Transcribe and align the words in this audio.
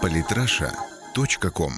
Политраша.ком 0.00 1.72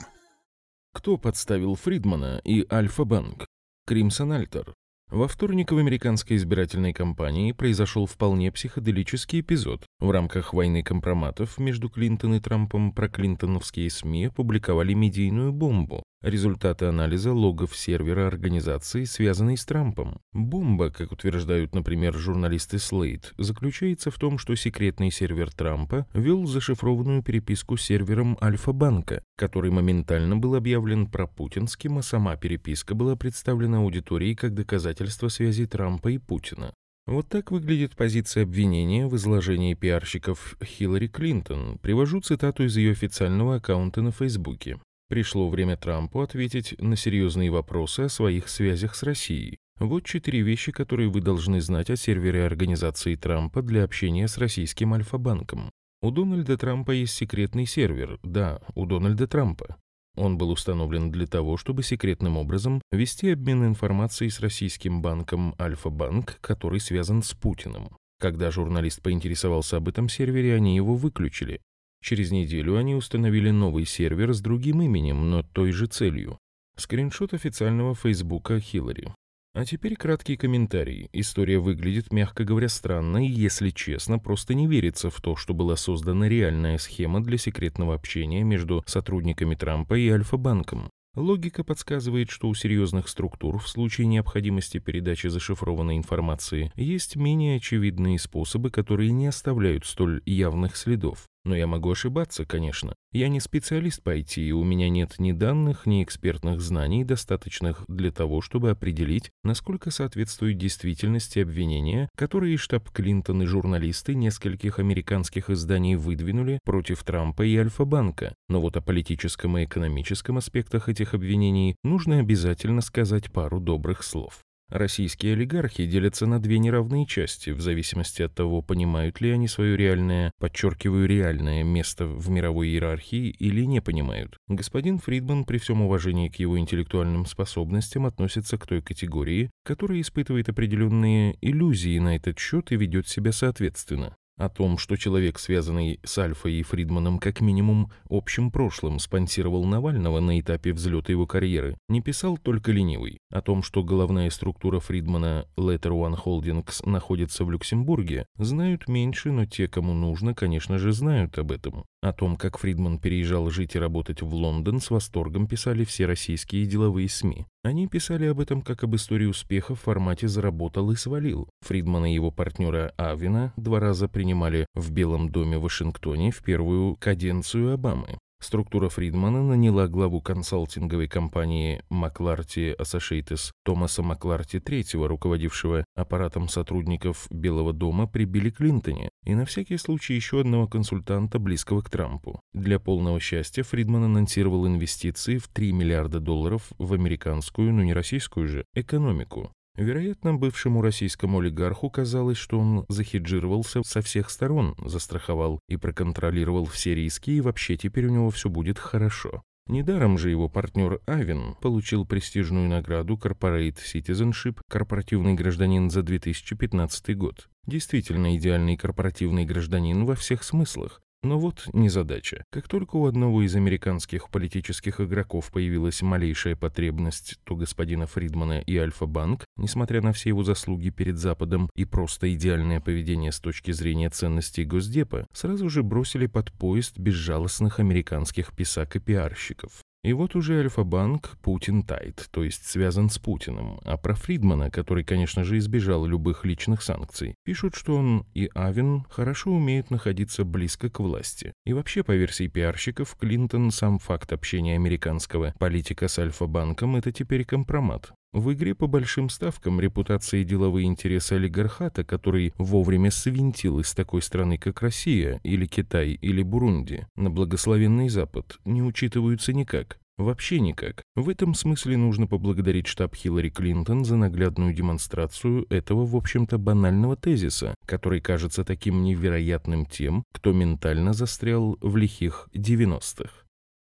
Кто 0.93 1.17
подставил 1.17 1.75
Фридмана 1.75 2.41
и 2.45 2.67
Альфа-банк? 2.73 3.47
Кримсон 3.87 4.33
Альтер. 4.33 4.75
Во 5.11 5.29
вторник 5.29 5.73
в 5.73 5.79
американской 5.79 6.37
избирательной 6.37 6.93
кампании 6.93 7.53
произошел 7.53 8.07
вполне 8.07 8.51
психоделический 8.51 9.41
эпизод. 9.41 9.85
В 10.01 10.11
рамках 10.11 10.55
войны 10.55 10.83
компроматов 10.83 11.59
между 11.59 11.89
Клинтон 11.89 12.35
и 12.35 12.41
Трампом 12.41 12.93
проклинтоновские 12.93 13.91
СМИ 13.91 14.27
опубликовали 14.27 14.95
медийную 14.95 15.53
бомбу, 15.53 16.03
результаты 16.25 16.87
анализа 16.87 17.33
логов 17.33 17.77
сервера 17.77 18.27
организации, 18.27 19.05
связанной 19.05 19.57
с 19.57 19.65
Трампом. 19.65 20.19
Бомба, 20.33 20.91
как 20.91 21.13
утверждают, 21.13 21.75
например, 21.75 22.15
журналисты 22.15 22.79
Slate, 22.79 23.27
заключается 23.39 24.11
в 24.11 24.19
том, 24.19 24.39
что 24.39 24.55
секретный 24.55 25.11
сервер 25.11 25.53
Трампа 25.53 26.07
вел 26.15 26.47
зашифрованную 26.47 27.23
переписку 27.23 27.77
с 27.77 27.83
сервером 27.83 28.39
Альфа-банка, 28.43 29.23
который 29.37 29.71
моментально 29.71 30.37
был 30.37 30.55
объявлен 30.55 31.07
пропутинским, 31.07 31.99
а 31.99 32.03
сама 32.03 32.37
переписка 32.37 32.95
была 32.95 33.17
представлена 33.17 33.79
аудитории 33.79 34.35
как 34.35 34.55
доказательство 34.55 35.29
связи 35.29 35.67
Трампа 35.67 36.09
и 36.09 36.19
Путина. 36.19 36.73
Вот 37.07 37.29
так 37.29 37.51
выглядит 37.51 37.97
позиция 37.97 38.45
обвинения 38.45 39.07
в 39.07 39.15
изложении 39.17 39.75
пиарщиков 39.75 40.57
Хиллари 40.65 41.07
Клинтон. 41.07 41.79
Привожу 41.79 42.23
цитату 42.23 42.65
из 42.65 42.79
ее 42.79 42.93
официального 42.93 43.57
аккаунта 43.57 44.01
на 44.01 44.11
Фейсбуке. 44.11 44.79
Пришло 45.15 45.49
время 45.49 45.77
Трампу 45.77 46.23
ответить 46.23 46.75
на 46.81 46.97
серьезные 46.97 47.49
вопросы 47.49 48.01
о 48.01 48.09
своих 48.09 48.49
связях 48.49 48.97
с 48.97 49.05
Россией. 49.05 49.59
Вот 49.79 50.05
четыре 50.05 50.41
вещи, 50.41 50.73
которые 50.73 51.09
вы 51.09 51.21
должны 51.21 51.61
знать 51.61 51.89
о 51.89 51.95
сервере 51.95 52.45
организации 52.45 53.15
Трампа 53.15 53.63
для 53.63 53.85
общения 53.85 54.27
с 54.27 54.39
российским 54.39 54.93
Альфа-банком. 54.93 55.71
У 56.03 56.11
Дональда 56.11 56.59
Трампа 56.59 56.91
есть 56.91 57.15
секретный 57.15 57.65
сервер. 57.65 58.19
Да, 58.25 58.61
у 58.75 58.87
Дональда 58.87 59.29
Трампа. 59.29 59.77
Он 60.17 60.37
был 60.37 60.51
установлен 60.51 61.13
для 61.13 61.29
того, 61.29 61.59
чтобы 61.59 61.85
секретным 61.85 62.37
образом 62.37 62.83
вести 62.91 63.31
обмен 63.31 63.65
информацией 63.65 64.31
с 64.31 64.41
российским 64.41 65.01
банком 65.01 65.55
Альфа-банк, 65.61 66.39
который 66.41 66.81
связан 66.81 67.23
с 67.23 67.35
Путиным. 67.35 67.97
Когда 68.19 68.51
журналист 68.51 69.01
поинтересовался 69.01 69.77
об 69.77 69.89
этом 69.89 70.09
сервере, 70.09 70.57
они 70.57 70.75
его 70.75 70.97
выключили. 70.97 71.61
Через 72.05 72.33
неделю 72.33 72.77
они 72.77 72.95
установили 72.95 73.49
новый 73.49 73.87
сервер 73.87 74.35
с 74.35 74.43
другим 74.43 74.83
именем, 74.83 75.31
но 75.31 75.43
той 75.43 75.73
же 75.73 75.87
целью. 75.87 76.39
Скриншот 76.77 77.33
официального 77.33 77.95
фейсбука 77.95 78.61
Хиллари. 78.61 79.15
А 79.55 79.65
теперь 79.65 79.97
краткий 79.97 80.37
комментарий. 80.37 81.09
История 81.15 81.59
выглядит, 81.59 82.13
мягко 82.13 82.45
говоря, 82.45 82.69
странно, 82.69 83.27
и, 83.27 83.31
если 83.31 83.71
честно, 83.71 84.19
просто 84.19 84.53
не 84.53 84.67
верится 84.67 85.09
в 85.09 85.19
то, 85.23 85.35
что 85.35 85.55
была 85.55 85.77
создана 85.77 86.29
реальная 86.29 86.77
схема 86.77 87.23
для 87.23 87.39
секретного 87.39 87.95
общения 87.95 88.43
между 88.43 88.85
сотрудниками 88.87 89.55
Трампа 89.55 89.95
и 89.95 90.07
Альфа-банком. 90.11 90.91
Логика 91.17 91.65
подсказывает, 91.65 92.29
что 92.29 92.49
у 92.49 92.55
серьезных 92.55 93.09
структур 93.09 93.59
в 93.59 93.67
случае 93.67 94.09
необходимости 94.09 94.77
передачи 94.77 95.29
зашифрованной 95.29 95.97
информации 95.97 96.71
есть 96.77 97.17
менее 97.17 97.57
очевидные 97.57 98.19
способы, 98.19 98.71
которые 98.71 99.11
не 99.11 99.29
оставляют 99.29 99.87
столь 99.87 100.21
явных 100.27 100.77
следов. 100.77 101.25
Но 101.45 101.55
я 101.55 101.67
могу 101.67 101.91
ошибаться, 101.91 102.47
конечно. 102.47 102.95
Я 103.13 103.29
не 103.29 103.39
специалист 103.39 104.03
по 104.03 104.17
IT, 104.17 104.41
и 104.41 104.53
у 104.53 104.65
меня 104.65 104.89
нет 104.89 105.17
ни 105.19 105.33
данных, 105.33 105.85
ни 105.85 106.03
экспертных 106.03 106.61
знаний, 106.61 107.05
достаточных 107.05 107.85
для 107.87 108.11
того, 108.11 108.41
чтобы 108.41 108.71
определить, 108.71 109.31
насколько 109.43 109.91
соответствует 109.91 110.57
действительности 110.57 111.41
обвинения, 111.41 112.09
которые 112.17 112.57
штаб 112.57 112.91
Клинтон 112.91 113.43
и 113.43 113.47
журналисты 113.47 114.15
нескольких 114.15 114.79
американских 114.79 115.51
изданий 115.51 115.97
выдвинули 115.97 116.61
против 116.65 117.05
Трампа 117.05 117.43
и 117.43 117.57
Альфа-банка. 117.57 118.35
Но 118.49 118.61
вот 118.61 118.77
о 118.77 118.81
политическом 118.81 119.59
и 119.59 119.65
экономическом 119.65 120.39
аспектах 120.39 120.89
этих 120.89 121.13
обвинений 121.13 121.77
нужно 121.85 122.21
обязательно 122.21 122.81
сказать 122.81 123.31
пару 123.31 123.61
добрых 123.61 124.03
слов. 124.03 124.43
Российские 124.71 125.35
олигархи 125.35 125.87
делятся 125.87 126.27
на 126.27 126.41
две 126.41 126.59
неравные 126.59 127.07
части, 127.07 127.51
в 127.51 127.61
зависимости 127.61 128.23
от 128.23 128.35
того, 128.35 128.63
понимают 128.63 129.21
ли 129.21 129.31
они 129.31 129.47
свое 129.47 129.77
реальное, 129.77 130.33
подчеркиваю, 130.39 131.07
реальное 131.07 131.63
место 131.63 132.07
в 132.07 132.31
мировой 132.31 132.69
иерархии 132.69 133.29
или 133.29 133.65
не 133.65 133.81
понимают. 133.81 134.39
Господин 134.49 134.99
Фридман, 134.99 135.45
при 135.45 135.59
всем 135.59 135.83
уважении 135.83 136.29
к 136.29 136.37
его 136.37 136.59
интеллектуальным 136.59 137.27
способностям, 137.27 138.07
относится 138.07 138.57
к 138.57 138.67
той 138.67 138.81
категории, 138.81 139.51
которая 139.65 140.01
испытывает 140.01 140.49
определенные 140.49 141.37
иллюзии 141.41 141.99
на 141.99 142.17
этот 142.17 142.39
счет 142.39 142.73
и 142.73 142.77
ведет 142.77 143.07
себя 143.07 143.33
соответственно. 143.33 144.17
О 144.37 144.49
том, 144.49 144.79
что 144.79 144.97
человек, 144.97 145.39
связанный 145.39 146.01
с 146.03 146.19
Альфой 146.19 146.55
и 146.55 146.63
Фридманом 146.65 147.19
как 147.21 147.41
минимум 147.41 147.93
общим 148.11 148.51
прошлым, 148.51 148.99
спонсировал 148.99 149.65
Навального 149.65 150.19
на 150.19 150.41
этапе 150.41 150.73
взлета 150.73 151.13
его 151.13 151.25
карьеры, 151.27 151.79
не 151.89 152.01
писал 152.01 152.37
только 152.37 152.73
ленивый. 152.73 153.19
О 153.31 153.41
том, 153.43 153.63
что 153.63 153.85
головная 153.85 154.31
структура 154.31 154.81
Фридмана 154.81 155.47
Letter 155.57 155.93
One 155.93 156.19
Holdings 156.21 156.89
находится 156.89 157.45
в 157.45 157.51
Люксембурге, 157.53 158.27
знают 158.37 158.89
меньше, 158.89 159.31
но 159.31 159.47
те, 159.47 159.69
кому 159.69 159.95
нужно, 159.95 160.35
конечно 160.35 160.79
же, 160.79 160.93
знают 160.93 161.39
об 161.39 161.53
этом. 161.53 161.85
О 162.05 162.13
том, 162.13 162.37
как 162.37 162.59
Фридман 162.59 162.99
переезжал 162.99 163.49
жить 163.49 163.77
и 163.77 163.79
работать 163.79 164.21
в 164.21 164.35
Лондон, 164.35 164.79
с 164.79 164.91
восторгом 164.91 165.47
писали 165.47 165.85
все 165.85 166.05
российские 166.05 166.67
деловые 166.67 167.09
СМИ. 167.09 167.47
Они 167.63 167.89
писали 167.89 168.27
об 168.27 168.41
этом 168.41 168.61
как 168.61 168.85
об 168.85 168.95
истории 168.95 169.25
успеха 169.25 169.75
в 169.75 169.81
формате 169.81 170.29
«заработал 170.29 170.91
и 170.91 170.97
свалил». 170.97 171.49
Фридман 171.63 172.05
и 172.05 172.13
его 172.13 172.31
партнера 172.31 172.93
Авина 172.99 173.55
два 173.57 173.81
раза 173.81 174.07
принимали 174.07 174.67
в 174.75 174.91
Белом 174.91 175.31
доме 175.31 175.57
в 175.57 175.63
Вашингтоне 175.63 176.31
в 176.31 176.43
первую 176.43 176.95
каденцию 176.97 177.73
Обамы. 177.73 178.19
Структура 178.45 178.91
Фридмана 178.91 179.43
наняла 179.43 179.89
главу 179.89 180.21
консалтинговой 180.21 181.09
компании 181.09 181.83
Макларти 181.89 182.75
Associates 182.79 183.53
Томаса 183.65 184.03
Макларти 184.03 184.59
III, 184.59 185.07
руководившего 185.07 185.87
аппаратом 185.97 186.51
сотрудников 186.51 187.27
Белого 187.31 187.73
дома 187.73 188.07
при 188.07 188.27
Билли 188.27 188.51
Клинтоне, 188.51 189.09
и 189.25 189.35
на 189.35 189.47
всякий 189.47 189.79
случай 189.79 190.13
еще 190.13 190.43
одного 190.43 190.69
консультанта, 190.69 191.39
близкого 191.39 191.81
к 191.81 191.89
Трампу. 191.89 192.39
Для 192.53 192.79
полного 192.79 193.19
счастья 193.19 193.63
Фридман 193.63 194.05
анонсировал 194.05 194.67
инвестиции 194.67 195.39
в 195.39 195.49
3 195.49 195.73
миллиарда 195.73 196.21
долларов 196.21 196.71
в 196.77 196.93
американскую, 196.93 197.73
но 197.73 197.83
не 197.83 197.95
российскую 197.95 198.47
же, 198.47 198.67
экономику. 198.75 199.53
Вероятно, 199.77 200.35
бывшему 200.35 200.83
российскому 200.83 201.41
олигарху 201.41 201.91
казалось, 201.91 202.37
что 202.37 202.61
он 202.61 202.85
захеджировался 202.89 203.83
со 203.83 204.03
всех 204.03 204.31
сторон, 204.31 204.77
застраховал 204.85 205.61
и 205.69 205.77
проконтролировал 205.77 206.65
все 206.65 206.95
риски, 206.95 207.31
и 207.31 207.41
вообще 207.41 207.77
теперь 207.77 208.07
у 208.07 208.11
него 208.11 208.31
все 208.31 208.49
будет 208.49 208.79
хорошо. 208.79 209.43
Недаром 209.67 210.19
же 210.19 210.29
его 210.29 210.49
партнер 210.51 211.01
Авин 211.07 211.55
получил 211.63 212.07
престижную 212.07 212.69
награду 212.69 213.17
Corporate 213.17 213.79
Citizenship 213.79 214.59
«Корпоративный 214.69 215.33
гражданин» 215.33 215.89
за 215.89 216.03
2015 216.03 217.17
год. 217.17 217.49
Действительно 217.67 218.37
идеальный 218.37 218.77
корпоративный 218.77 219.47
гражданин 219.47 220.05
во 220.05 220.17
всех 220.17 220.45
смыслах, 220.45 221.01
но 221.25 221.39
вот 221.39 221.69
незадача. 221.73 222.45
Как 222.51 222.69
только 222.69 222.97
у 222.97 223.07
одного 223.07 223.43
из 223.43 223.57
американских 223.57 224.29
политических 224.31 225.01
игроков 225.01 225.51
появилась 225.51 226.03
малейшая 226.03 226.57
потребность, 226.57 227.39
то 227.45 227.57
господина 227.57 228.07
Фридмана 228.07 228.61
и 228.61 228.77
Альфа-банк, 228.77 229.45
несмотря 229.57 230.03
на 230.03 230.13
все 230.13 230.31
его 230.31 230.45
заслуги 230.45 230.91
перед 230.91 231.19
Западом 231.19 231.71
и 231.75 231.85
просто 231.85 232.33
идеальное 232.35 232.81
поведение 232.81 233.33
с 233.33 233.41
точки 233.41 233.73
зрения 233.73 234.11
ценностей 234.11 234.65
Госдепа, 234.65 235.27
сразу 235.33 235.69
же 235.69 235.83
бросили 235.83 236.27
под 236.27 236.53
поезд 236.53 236.99
безжалостных 236.99 237.81
американских 237.81 238.55
писак 238.55 238.97
и 238.97 239.01
пиарщиков. 239.01 239.83
И 240.05 240.13
вот 240.13 240.37
уже 240.37 240.61
Альфа-банк 240.61 241.39
Путин 241.41 241.83
тайт, 241.83 242.29
то 242.31 242.45
есть 242.45 242.67
связан 242.67 243.09
с 243.09 243.19
Путиным. 243.19 243.81
А 243.85 243.97
про 243.97 244.15
Фридмана, 244.15 244.71
который, 244.71 245.03
конечно 245.03 245.45
же, 245.45 245.57
избежал 245.57 246.05
любых 246.05 246.45
личных 246.45 246.83
санкций, 246.83 247.37
пишут, 247.43 247.75
что 247.75 247.97
он 247.97 248.27
и 248.35 248.51
Авен 248.55 249.07
хорошо 249.09 249.51
умеют 249.51 249.91
находиться 249.91 250.45
близко 250.45 250.91
к 250.91 251.01
власти. 251.01 251.55
И 251.65 251.73
вообще, 251.73 252.03
по 252.03 252.13
версии 252.13 252.49
пиарщиков, 252.49 253.17
Клинтон 253.19 253.71
сам 253.71 253.99
факт 253.99 254.35
общения 254.35 254.75
американского 254.75 255.55
политика 255.59 256.07
с 256.07 256.19
Альфа-банком– 256.19 256.97
это 256.97 257.11
теперь 257.11 257.47
компромат. 257.47 258.13
В 258.35 258.53
игре 258.53 258.75
по 258.75 258.89
большим 258.89 259.29
ставкам 259.29 259.81
репутация 259.81 260.41
и 260.41 260.45
деловые 260.45 260.89
интересы 260.89 261.35
олигархата, 261.35 262.03
который 262.03 262.53
вовремя 262.59 263.13
свинтил 263.13 263.79
из 263.79 263.95
такой 263.95 264.23
страны, 264.23 264.59
как 264.59 264.83
Россия, 264.83 265.39
или 265.45 265.67
Китай, 265.67 266.19
или 266.21 266.43
Бурунди, 266.43 267.07
на 267.15 267.31
благословенный 267.31 268.09
Запад, 268.09 268.59
не 268.65 268.83
учитываются 268.83 269.53
никак. 269.53 270.01
Вообще 270.19 270.59
никак. 270.59 271.05
В 271.15 271.29
этом 271.29 271.55
смысле 271.55 271.97
нужно 271.97 272.27
поблагодарить 272.27 272.89
штаб 272.89 273.15
Хиллари 273.15 273.51
Клинтон 273.51 274.05
за 274.05 274.17
наглядную 274.17 274.75
демонстрацию 274.75 275.67
этого, 275.71 276.05
в 276.05 276.17
общем-то, 276.17 276.59
банального 276.59 277.15
тезиса, 277.15 277.77
который 277.87 278.21
кажется 278.21 278.65
таким 278.65 279.05
невероятным 279.05 279.87
тем, 279.87 280.25
кто 280.33 280.53
ментально 280.53 281.13
застрял 281.13 281.79
в 281.81 281.97
лихих 281.97 282.49
90-х. 282.53 283.31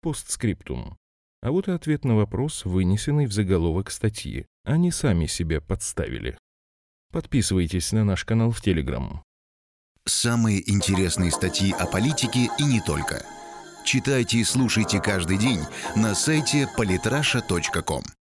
Постскриптум. 0.01 0.97
А 1.45 1.51
вот 1.51 1.67
и 1.67 1.71
ответ 1.71 2.05
на 2.05 2.15
вопрос, 2.15 2.65
вынесенный 2.65 3.27
в 3.27 3.31
заголовок 3.31 3.91
статьи. 3.91 4.47
Они 4.63 4.89
сами 4.89 5.27
себя 5.27 5.61
подставили. 5.61 6.39
Подписывайтесь 7.11 7.91
на 7.91 8.03
наш 8.03 8.25
канал 8.25 8.49
в 8.49 8.61
Телеграм. 8.61 9.21
Самые 10.07 10.67
интересные 10.67 11.29
статьи 11.29 11.71
о 11.71 11.85
политике 11.85 12.49
и 12.57 12.63
не 12.63 12.81
только. 12.81 13.23
Читайте 13.85 14.39
и 14.39 14.43
слушайте 14.43 14.99
каждый 14.99 15.37
день 15.37 15.59
на 15.95 16.15
сайте 16.15 16.67
polytrasha.com. 16.75 18.05